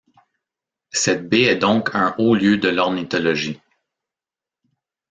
Cette 0.89 1.29
baie 1.29 1.43
est 1.43 1.57
donc 1.57 1.91
un 1.93 2.15
haut 2.17 2.33
lieu 2.33 2.57
de 2.57 2.69
l’ornithologie. 2.69 3.61